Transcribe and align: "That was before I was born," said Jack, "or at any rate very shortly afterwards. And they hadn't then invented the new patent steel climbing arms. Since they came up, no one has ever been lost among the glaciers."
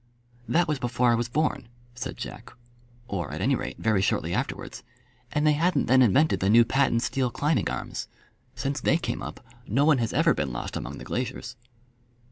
"That 0.49 0.67
was 0.67 0.79
before 0.79 1.11
I 1.11 1.15
was 1.15 1.29
born," 1.29 1.67
said 1.93 2.17
Jack, 2.17 2.51
"or 3.07 3.31
at 3.31 3.39
any 3.39 3.53
rate 3.53 3.77
very 3.77 4.01
shortly 4.01 4.33
afterwards. 4.33 4.81
And 5.31 5.45
they 5.45 5.53
hadn't 5.53 5.85
then 5.85 6.01
invented 6.01 6.39
the 6.39 6.49
new 6.49 6.65
patent 6.65 7.03
steel 7.03 7.29
climbing 7.29 7.69
arms. 7.69 8.07
Since 8.55 8.81
they 8.81 8.97
came 8.97 9.21
up, 9.21 9.45
no 9.67 9.85
one 9.85 9.99
has 9.99 10.11
ever 10.11 10.33
been 10.33 10.51
lost 10.51 10.75
among 10.75 10.97
the 10.97 11.03
glaciers." 11.05 11.55